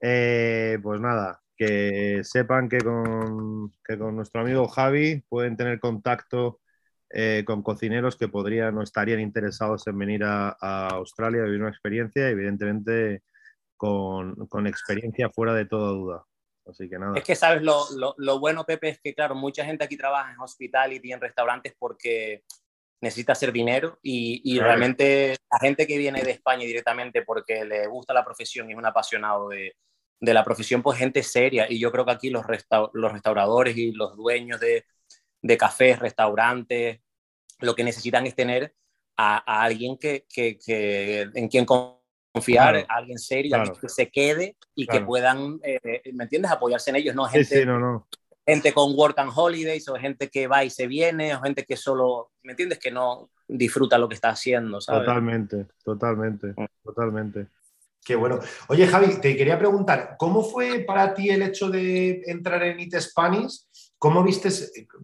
[0.00, 6.58] Eh, pues nada, que sepan que con, que con, nuestro amigo Javi pueden tener contacto
[7.08, 11.60] eh, con cocineros que podrían o estarían interesados en venir a, a Australia a vivir
[11.60, 13.22] una experiencia, evidentemente
[13.82, 16.24] con, con, experiencia fuera de toda duda.
[16.64, 17.14] Así que nada.
[17.16, 17.62] Es que, ¿sabes?
[17.62, 21.20] Lo, lo, lo, bueno, Pepe, es que, claro, mucha gente aquí trabaja en hospitality, en
[21.20, 22.44] restaurantes, porque
[23.00, 24.68] necesita hacer dinero y, y claro.
[24.68, 28.78] realmente la gente que viene de España directamente porque le gusta la profesión y es
[28.78, 29.74] un apasionado de,
[30.20, 31.66] de la profesión, pues gente seria.
[31.68, 34.84] Y yo creo que aquí los, resta los restauradores y los dueños de,
[35.40, 37.00] de cafés, restaurantes,
[37.58, 38.76] lo que necesitan es tener
[39.16, 42.01] a, a alguien que, que, que, en quien confiar,
[42.44, 42.84] claro.
[42.88, 43.62] alguien serio, claro.
[43.62, 45.00] alguien que se quede y claro.
[45.00, 48.08] que puedan, eh, ¿me entiendes?, apoyarse en ellos, no gente, sí, sí, no, no.
[48.46, 51.76] gente con work and holidays o gente que va y se viene o gente que
[51.76, 55.02] solo, ¿me entiendes?, que no disfruta lo que está haciendo, ¿sabes?
[55.06, 56.66] Totalmente, totalmente, Mm.
[56.82, 57.48] totalmente.
[58.04, 58.40] Qué bueno.
[58.68, 62.98] Oye, Javi, te quería preguntar, ¿cómo fue para ti el hecho de entrar en IT
[63.00, 63.64] Spanish?
[63.96, 64.48] ¿Cómo viste,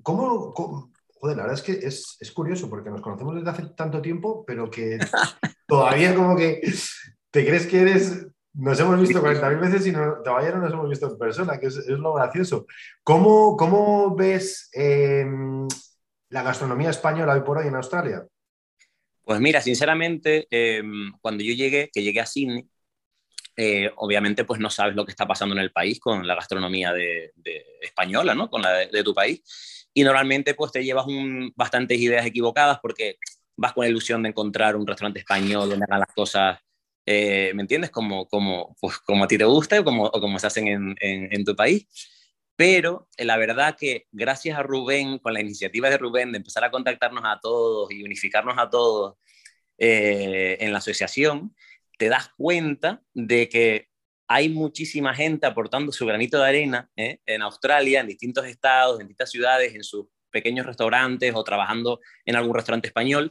[0.02, 3.66] cómo, cómo, joder, la verdad es que es, es, curioso porque nos conocemos desde hace
[3.76, 4.98] tanto tiempo, pero que
[5.68, 6.60] todavía como que
[7.30, 10.88] te crees que eres, nos hemos visto 40.000 veces y no, todavía no nos hemos
[10.88, 12.66] visto en persona, que es, es lo gracioso.
[13.02, 15.26] ¿Cómo, cómo ves eh,
[16.30, 18.26] la gastronomía española hoy por hoy en Australia?
[19.22, 20.82] Pues mira, sinceramente, eh,
[21.20, 22.66] cuando yo llegué, que llegué a Sydney,
[23.60, 26.92] eh, obviamente pues no sabes lo que está pasando en el país con la gastronomía
[26.92, 28.48] de, de española, ¿no?
[28.48, 29.88] Con la de, de, tu país.
[29.92, 33.16] Y normalmente pues te llevas un, bastantes ideas equivocadas porque
[33.56, 36.60] vas con la ilusión de encontrar un restaurante español donde hagan las cosas,
[37.10, 37.90] eh, ¿me entiendes?
[37.90, 40.94] Como, como, pues, como a ti te gusta o como, o como se hacen en,
[41.00, 41.86] en, en tu país.
[42.54, 46.64] Pero eh, la verdad que gracias a Rubén, con la iniciativa de Rubén de empezar
[46.64, 49.14] a contactarnos a todos y unificarnos a todos
[49.78, 51.54] eh, en la asociación,
[51.96, 53.88] te das cuenta de que
[54.28, 57.20] hay muchísima gente aportando su granito de arena ¿eh?
[57.24, 62.36] en Australia, en distintos estados, en distintas ciudades, en sus pequeños restaurantes o trabajando en
[62.36, 63.30] algún restaurante español.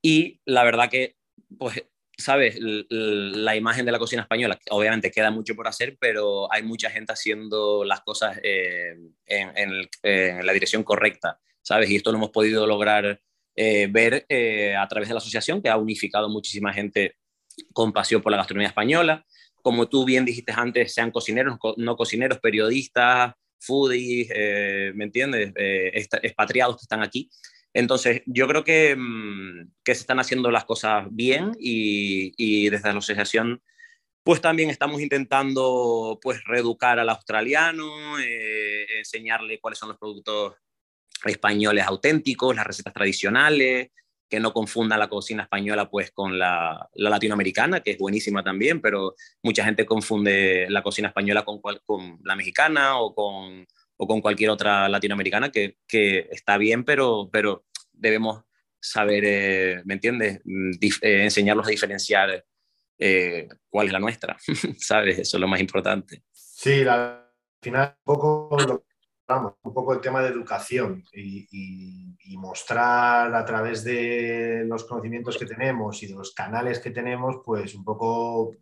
[0.00, 1.16] Y la verdad que,
[1.58, 1.82] pues,
[2.18, 6.90] sabes, la imagen de la cocina española, obviamente queda mucho por hacer, pero hay mucha
[6.90, 8.96] gente haciendo las cosas eh,
[9.26, 11.90] en, la dirección correcta, ¿sabes?
[11.90, 13.20] Y esto lo hemos podido lograr
[13.54, 17.16] eh, ver eh, a través de la asociación, que ha unificado muchísima gente
[17.72, 19.24] con pasión por la gastronomía española.
[19.62, 24.28] Como tú bien dijiste antes, sean cocineros, no cocineros, periodistas, foodies,
[24.94, 25.52] ¿me entiendes?
[25.56, 27.30] Expatriados que están aquí.
[27.74, 32.92] Entonces, yo creo que, mmm, que, se están haciendo las cosas bien y, y, desde
[32.92, 33.62] la asociación,
[34.22, 40.54] pues también estamos intentando pues reeducar al australiano, eh, enseñarle cuáles son los productos
[41.24, 43.90] españoles auténticos, las recetas tradicionales,
[44.28, 48.80] que no confunda la cocina española pues con la, la, latinoamericana, que es buenísima también,
[48.80, 53.66] pero mucha gente confunde la cocina española con, con la mexicana o con,
[53.96, 58.44] o con, cualquier otra latinoamericana, que, que está bien, pero, pero debemos
[58.80, 62.44] saber, eh, ¿me entiendes?, Dif eh, enseñarlos a diferenciar
[62.98, 64.36] eh, cuál es la nuestra,
[64.78, 65.18] ¿sabes?
[65.18, 66.22] Eso es lo más importante.
[66.32, 68.84] Sí, la, al final poco lo
[69.28, 76.02] un poco el tema de educación y, mostrar a través de los conocimientos que tenemos
[76.02, 78.52] y de los canales que tenemos, pues un poco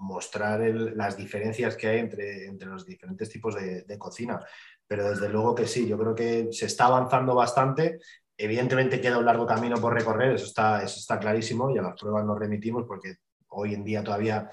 [0.00, 4.44] mostrar las diferencias que hay entre, entre los diferentes tipos de, de, cocina.
[4.86, 8.00] Pero desde luego que sí, yo creo que se está avanzando bastante.
[8.36, 12.00] Evidentemente queda un largo camino por recorrer, eso está, eso está clarísimo y a las
[12.00, 13.16] pruebas nos remitimos porque
[13.50, 14.50] hoy en día todavía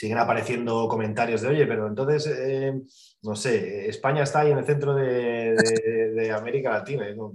[0.00, 2.72] siguen apareciendo comentarios de, oye, pero entonces, eh,
[3.20, 7.04] no sé, España está ahí en el centro de, de, de América Latina.
[7.14, 7.30] ¿no?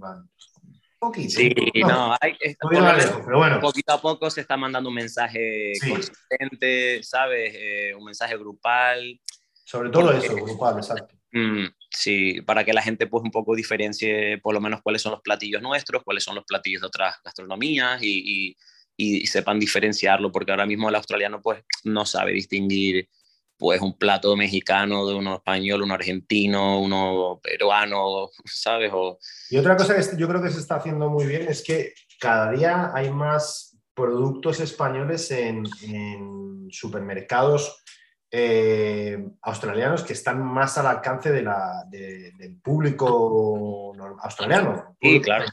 [0.97, 3.59] Poquito, sí, no, no hay, es, no lejos, pero bueno.
[3.59, 5.91] poquito a poco se está mandando un mensaje sí.
[5.91, 7.53] consistente, ¿sabes?
[7.55, 9.21] Eh, un mensaje grupal.
[9.63, 11.15] Sobre todo porque, eso, grupal, exacto.
[11.33, 15.11] Mm, sí, para que la gente pues un poco diferencie por lo menos cuáles son
[15.11, 18.57] los platillos nuestros, cuáles son los platillos de otras gastronomías y, y
[18.97, 23.09] y, y, sepan diferenciarlo, porque ahora mismo el australiano pues no sabe distinguir
[23.57, 28.91] pues un plato mexicano de uno español, uno argentino, uno peruano, ¿sabes?
[28.93, 29.17] O...
[29.49, 32.51] Y otra cosa que yo creo que se está haciendo muy bien es que cada
[32.51, 37.81] día hay más productos españoles en, en supermercados
[38.29, 44.97] eh, australianos que están más al alcance de la, de, del público australiano.
[45.01, 45.45] Sí, claro.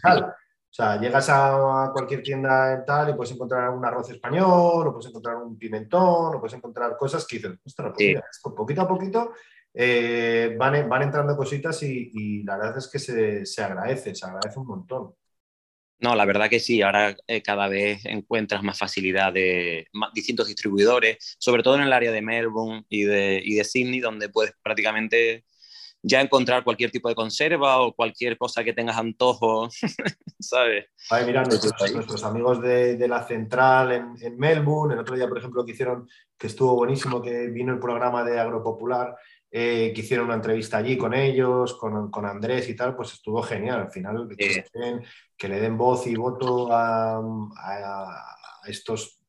[0.72, 4.92] O sea, llegas a cualquier tienda en tal y puedes encontrar un arroz español, o
[4.92, 8.80] puedes encontrar un pimentón, o puedes encontrar cosas que dices, ostras, pues mira, esto, poquito
[8.80, 9.32] a poquito
[9.74, 14.24] eh, van, van, entrando cositas y, y, la verdad es que se, se, agradece, se
[14.24, 15.14] agradece un montón.
[15.98, 20.48] No, la verdad que sí, ahora eh, cada vez encuentras más facilidad de más, distintos
[20.48, 24.54] distribuidores, sobre todo en el área de Melbourne y de, y de Sydney, donde puedes
[24.62, 25.44] prácticamente
[26.02, 29.68] ya encontrar cualquier tipo de conserva o cualquier cosa que tengas antojo,
[30.40, 30.86] ¿sabes?
[31.10, 35.28] Ay, mira, nuestros, nuestros amigos de, de, la central en, en, Melbourne, el otro día,
[35.28, 39.16] por ejemplo, que hicieron, que estuvo buenísimo, que vino el programa de Agropopular,
[39.54, 43.80] eh, que hicieron una entrevista allí con ellos, con, Andrés y tal, pues estuvo genial.
[43.80, 47.20] Al final, que, le den voz y voto a,
[48.66, 49.20] estos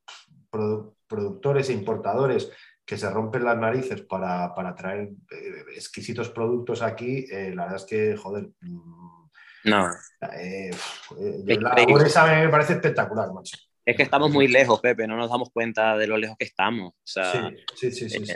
[0.50, 2.50] productores e importadores
[2.86, 7.86] que se rompen las narices para, traer eh, exquisitos productos aquí, eh, la verdad es
[7.86, 8.50] que, joder.
[8.62, 9.30] Mm,
[9.66, 9.88] no.
[10.20, 13.58] la labor esa me parece espectacular, macho.
[13.86, 16.94] Es que estamos muy lejos, Pepe, no nos damos cuenta de lo lejos que estamos.
[17.04, 18.36] sí, sí, sí, sí.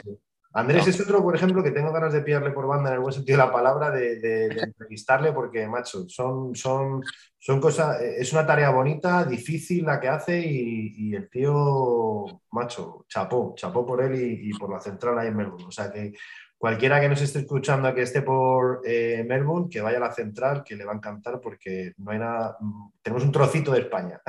[0.58, 3.12] Andrés es otro, por ejemplo, que tengo ganas de pillarle por banda en el buen
[3.12, 7.00] sentido de la palabra, de, entrevistarle, porque, macho, son, son,
[7.38, 13.54] son cosas, es una tarea bonita, difícil la que hace y, el tío, macho, chapó,
[13.56, 15.66] chapó por él y, por la central ahí en Melbourne.
[15.68, 16.12] O sea que
[16.56, 20.64] cualquiera que nos esté escuchando, que esté por eh, Melbourne, que vaya a la central,
[20.64, 22.58] que le va a encantar porque no hay nada,
[23.00, 24.20] tenemos un trocito de España.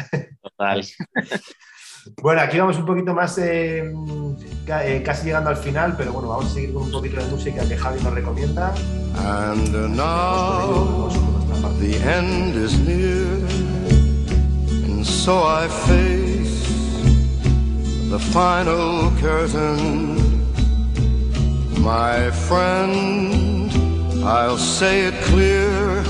[0.43, 0.86] Total.
[2.21, 3.93] Bueno, aquí vamos un poquito más, eh,
[4.67, 7.67] eh, casi llegando al final, pero bueno, vamos a seguir con un poquito de música
[7.67, 8.73] que Javi nos recomienda.
[9.17, 11.09] And now
[11.79, 13.25] the end is near,
[14.85, 16.67] and so I face
[18.09, 20.17] the final curtain.
[21.79, 23.71] My friend,
[24.23, 26.03] I'll say it clear,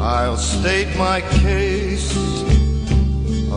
[0.00, 2.29] I'll state my case.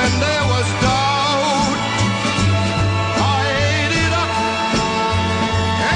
[0.00, 1.78] when there was doubt.
[3.36, 3.40] I
[3.70, 4.32] ate it up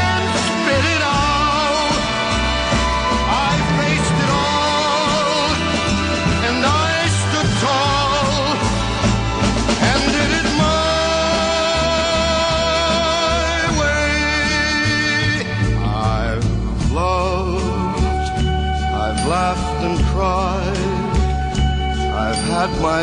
[0.00, 1.96] and spit it out.
[3.48, 5.48] I faced it all
[6.48, 8.44] and I stood tall
[9.90, 10.84] and did it my
[13.80, 14.10] way.
[16.12, 16.48] I've
[17.00, 17.98] loved,
[19.04, 20.82] I've laughed and cried.
[22.24, 23.02] I've had my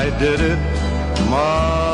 [0.00, 0.58] I did it
[1.28, 1.89] my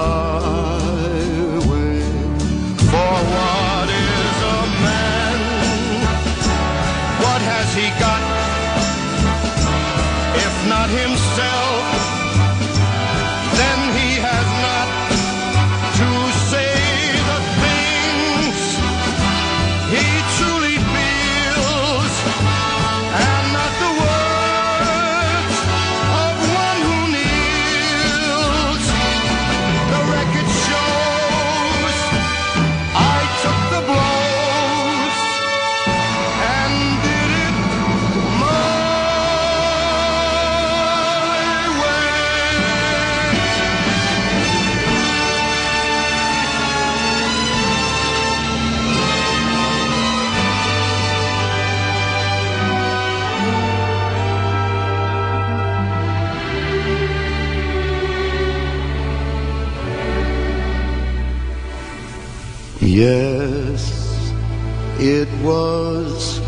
[62.97, 63.92] Yes,
[64.99, 66.40] it was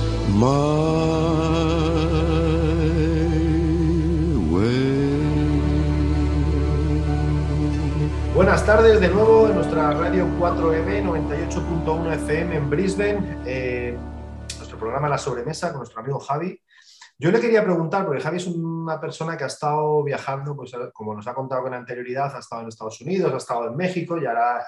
[8.34, 13.99] Buenas tardes de nuevo en nuestra radio 4EB 98.1 FM en Brisbane, eh,
[14.57, 16.59] nuestro programa La Sobremesa con nuestro amigo Javi.
[17.18, 21.14] Yo le quería preguntar, porque Javi es una persona que ha estado viajando, pues como
[21.14, 24.24] nos ha contado con anterioridad, ha estado en Estados Unidos, ha estado en México y
[24.24, 24.64] ahora,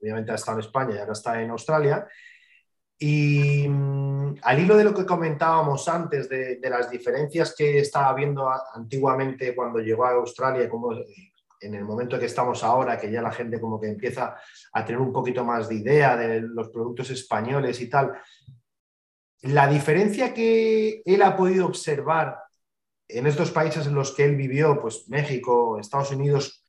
[0.00, 2.06] obviamente, ha estado en España y ahora está en Australia.
[2.98, 8.48] Y mm, al hilo de lo que comentábamos antes, de, las diferencias que estaba viendo
[8.74, 13.32] antiguamente cuando llegó a Australia, como en el momento que estamos ahora, que ya la
[13.32, 14.36] gente como que empieza
[14.72, 18.12] a tener un poquito más de idea de los productos españoles y tal,
[19.42, 22.38] la diferencia que él ha podido observar
[23.08, 26.64] en estos países en los que él vivió, pues México, Estados Unidos,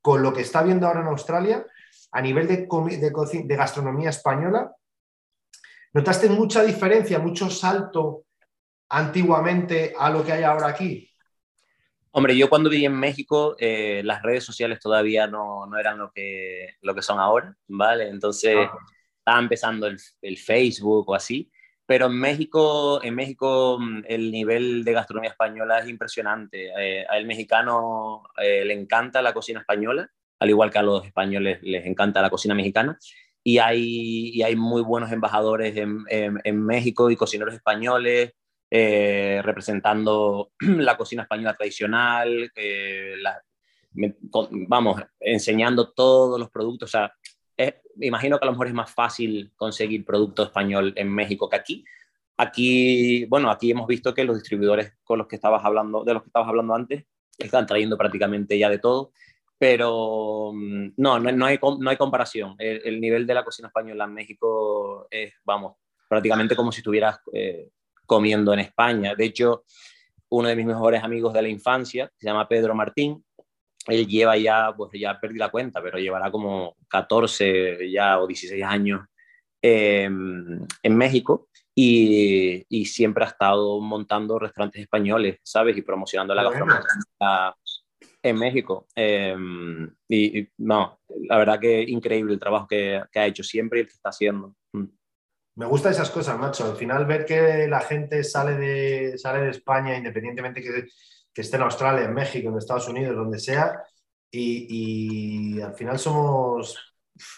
[0.00, 1.66] con lo que está viendo ahora en Australia,
[2.14, 4.72] a nivel de, de gastronomía española,
[5.94, 8.24] ¿Notaste mucha diferencia, mucho salto
[8.88, 11.08] antiguamente a lo que hay ahora aquí?
[12.10, 16.10] Hombre, yo cuando viví en México, eh, las redes sociales todavía no, no, eran lo
[16.10, 18.08] que, lo que son ahora, ¿vale?
[18.08, 18.76] Entonces ah.
[19.18, 21.48] estaba empezando el, el, Facebook o así,
[21.86, 26.72] pero en México, en México mm, el nivel de gastronomía española es impresionante.
[26.76, 30.10] Eh, al mexicano eh, le encanta la cocina española,
[30.44, 32.98] al igual que a los españoles les encanta la cocina mexicana
[33.42, 38.32] y hay, hay muy buenos embajadores en, México y cocineros españoles
[38.70, 42.50] eh, representando la cocina española tradicional,
[44.68, 46.90] vamos, enseñando todos los productos.
[46.90, 47.12] O sea,
[47.96, 51.56] me imagino que a lo mejor es más fácil conseguir producto español en México que
[51.56, 51.84] aquí.
[52.36, 56.22] Aquí, bueno, aquí hemos visto que los distribuidores con los que estabas hablando, de los
[56.22, 57.04] que estabas hablando antes,
[57.38, 59.12] están trayendo prácticamente ya de todo
[59.64, 62.54] pero mm, no, no, hay, no hay comparación.
[62.58, 67.70] El, nivel de la cocina española en México es, vamos, prácticamente como si estuvieras eh,
[68.04, 69.14] comiendo en España.
[69.14, 69.64] De hecho,
[70.28, 73.24] uno de mis mejores amigos de la infancia, se llama Pedro Martín,
[73.86, 78.62] él lleva ya, pues ya perdí la cuenta, pero llevará como 14 ya o 16
[78.64, 79.00] años
[79.62, 85.74] em, en México y, y, siempre ha estado montando restaurantes españoles, ¿sabes?
[85.78, 86.82] Y promocionando la gastronomía
[88.24, 88.88] en México.
[88.96, 90.98] Em, y, no,
[91.28, 94.56] la verdad que increíble el trabajo que, ha hecho siempre y el que está haciendo.
[94.72, 94.86] Mm.
[95.56, 96.64] Me gustan esas cosas, macho.
[96.64, 100.86] Al final ver que la gente sale de, sale de España, independientemente que,
[101.32, 103.82] que esté en Australia, en México, en Estados Unidos, donde sea,
[104.30, 106.90] y, al final somos...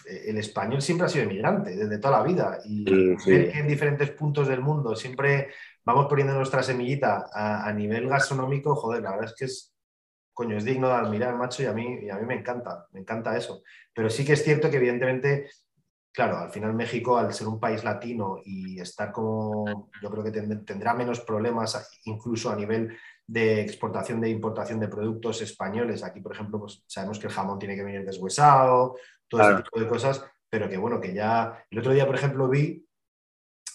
[0.07, 4.09] El español siempre ha sido inmigrante desde toda la vida y ver que en diferentes
[4.09, 5.49] puntos del mundo siempre
[5.85, 9.76] vamos poniendo nuestra semillita a, a nivel gastronómico, joder, la verdad es que es,
[10.37, 12.99] coño, es digno de admirar, macho, y a mí, y a mí me encanta, me
[12.99, 13.63] encanta eso.
[13.91, 15.49] Pero sí que es cierto que evidentemente,
[16.13, 20.29] claro, al final México, al ser un país latino y estar como, yo creo que
[20.31, 26.03] tendrá menos problemas incluso a nivel de exportación de importación de productos españoles.
[26.03, 28.95] Aquí, por ejemplo, pues sabemos que el jamón tiene que venir deshuesado,
[29.27, 32.47] todo ese tipo de cosas, pero que bueno, que ya el otro día, por ejemplo,
[32.47, 32.86] vi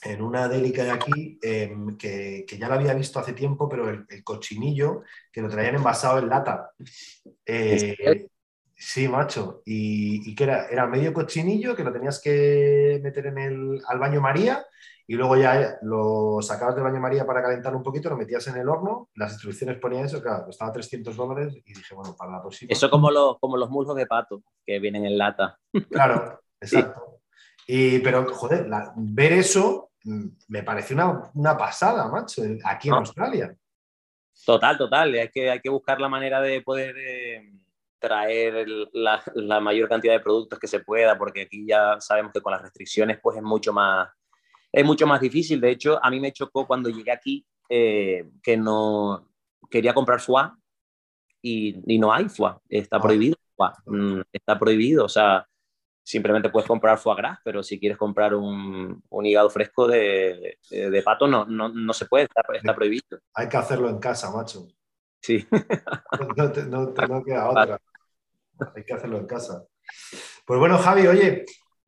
[0.04, 4.24] en una délica de aquí, em, que, ya lo había visto hace tiempo, pero el,
[4.24, 6.72] cochinillo, que lo traían envasado en lata.
[7.46, 8.28] Eh,
[8.74, 9.62] sí, macho.
[9.64, 14.20] Y, que era, era medio cochinillo que lo tenías que meter en el, al baño
[14.20, 14.66] María
[15.06, 18.56] y luego ya lo sacabas del baño María para calentar un poquito, lo metías en
[18.56, 22.40] el horno, las instrucciones ponían eso, claro, costaba 300 dólares y dije, bueno, para la
[22.40, 22.72] próxima.
[22.72, 25.58] Eso como, los como los muslos de pato que vienen en lata.
[25.90, 27.20] Claro, exacto.
[27.66, 33.56] Y, pero, joder, ver eso me parece una, pasada, macho, aquí en Australia.
[34.44, 35.14] Total, total.
[35.14, 37.52] Hay que, hay que buscar la manera de poder eh,
[37.98, 42.52] traer la, mayor cantidad de productos que se pueda, porque aquí ya sabemos que con
[42.52, 44.08] las restricciones pues es mucho más,
[44.72, 45.60] es mucho más difícil.
[45.60, 49.28] De hecho, a mí me chocó cuando llegué aquí eh, que no
[49.70, 50.50] quería comprar foie
[51.40, 52.54] y, no hay foie.
[52.68, 53.00] Está ah.
[53.00, 53.36] prohibido.
[53.86, 55.04] Mm, está prohibido.
[55.04, 55.46] O sea,
[56.02, 61.02] simplemente puedes comprar foie gras, pero si quieres comprar un, un hígado fresco de, de,
[61.02, 63.04] pato, no, no, no, se puede, está, está, prohibido.
[63.34, 64.66] Hay que hacerlo en casa, macho.
[65.20, 65.46] Sí.
[66.36, 67.80] No, no, queda otra.
[68.74, 69.64] Hay que hacerlo en casa.
[70.46, 71.44] Pues bueno, Javi, oye,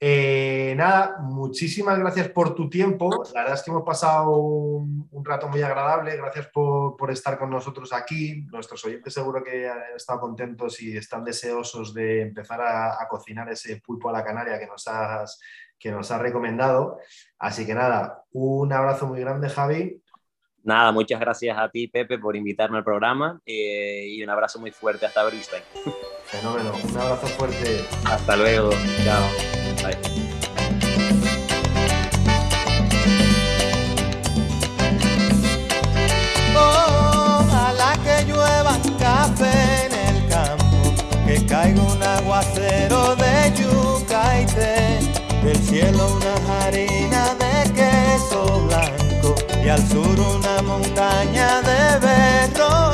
[0.07, 3.25] eh, nada, muchísimas gracias por tu tiempo.
[3.33, 6.15] La verdad es que hemos pasado un, rato muy agradable.
[6.15, 8.43] Gracias por, estar con nosotros aquí.
[8.53, 13.81] Nuestros oyentes seguro que han estado contentos y están deseosos de empezar a, cocinar ese
[13.81, 15.41] pulpo a la canaria que nos has,
[15.79, 16.99] que nos has recomendado.
[17.39, 20.03] Así que nada, un abrazo muy grande, Javi.
[20.65, 24.71] Nada, muchas gracias a ti, Pepe, por invitarme al programa eh, y un abrazo muy
[24.71, 25.65] fuerte hasta Brisbane.
[26.27, 27.87] Fenómeno, un abrazo fuerte.
[28.05, 28.69] Hasta luego,
[29.03, 29.54] chao.
[29.85, 30.24] Bye.
[38.99, 40.95] café en el campo,
[41.26, 45.01] que caiga un aguacero de yuca y té,
[45.43, 52.94] del cielo una harina de queso blanco y al sur una montaña de berro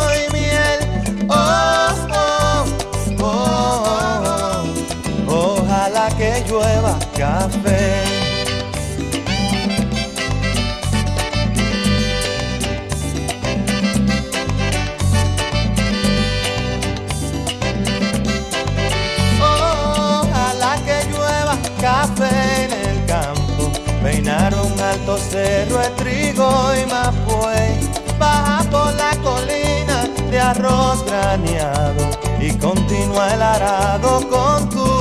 [19.42, 23.70] Ojalá que llueva café en el campo,
[24.02, 32.10] peinar un alto cerro de trigo y mapuey, baja por la colina de arroz graneado
[32.40, 34.99] y continúa el arado con tu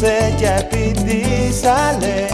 [0.00, 2.28] cosecha y sale.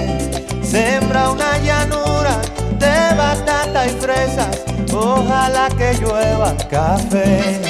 [0.63, 2.41] Sembra una llanura
[2.79, 4.63] de batata y fresas,
[4.93, 7.61] ojalá que llueva café.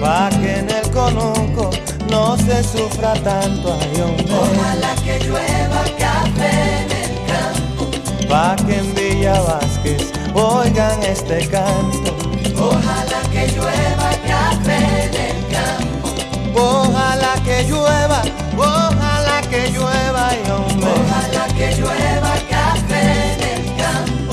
[0.00, 1.70] Pa' que en el conuco
[2.10, 4.34] no se sufra tanto, ay hombre.
[4.34, 6.52] Ojalá que llueva café
[6.82, 7.90] en el campo.
[8.28, 12.14] Pa' que en Villa Vázquez oigan este canto.
[12.56, 15.03] Ojalá que llueva café.
[16.54, 18.22] Ojalá que llueva,
[18.56, 20.88] ojalá que llueva, ay hombre.
[20.88, 23.02] Ojalá que llueva café
[23.32, 24.32] en el campo.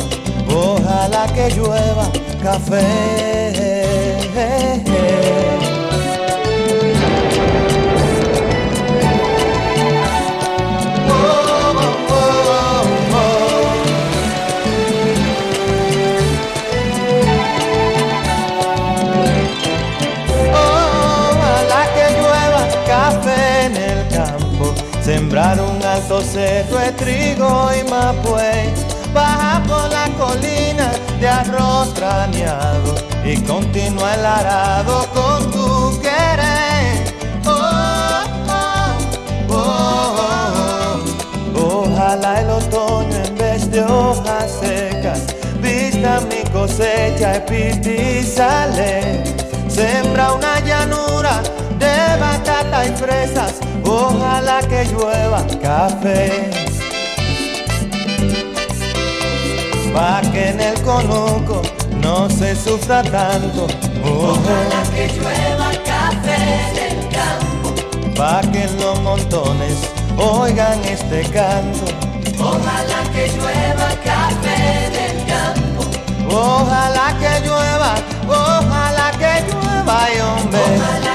[0.55, 2.05] Ojalá que llueva
[2.41, 3.81] café.
[26.11, 28.73] Alto cerro de trigo y mapuey,
[29.13, 37.15] baja por la colina de arroz traneado y continúa el arado con tu querer.
[37.45, 40.15] Oh, oh, oh,
[41.55, 41.83] oh.
[41.85, 45.27] Ojalá el otoño en vez de hojas secas
[45.61, 49.23] vista mi cosecha y sale.
[49.69, 51.41] Sembra una llanura
[51.79, 52.17] de
[52.71, 53.55] y fresas,
[53.85, 56.49] ojalá que llueva café.
[59.93, 61.61] Pa' que en el conuco
[62.01, 63.67] no se sufra tanto.
[64.03, 66.37] Ojalá que llueva café
[66.69, 67.69] en el campo.
[68.15, 69.77] Pa' que en los montones
[70.17, 71.85] oigan este canto.
[72.39, 75.83] Ojalá que llueva café en el campo.
[76.33, 77.95] Ojalá que llueva,
[78.27, 80.61] ojalá que llueva, ay hombre.
[80.61, 81.10] Ojalá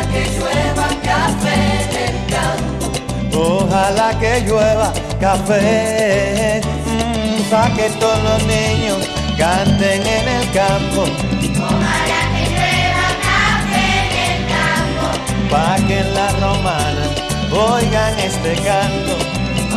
[3.77, 9.01] Ojalá que llueva café, mm, pa' que todos los niños
[9.37, 11.03] canten en el campo.
[11.03, 15.07] Ojalá que llueva café en el campo.
[15.51, 17.05] Pa' que en la romana
[17.53, 19.15] oigan este canto.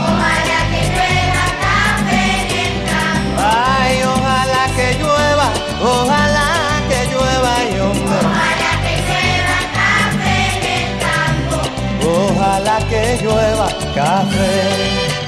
[0.08, 3.38] Ojalá que llueva café en el campo.
[3.38, 5.48] Ay, ojalá que llueva,
[5.84, 6.29] ojalá
[12.60, 15.19] ojalá que llueva café.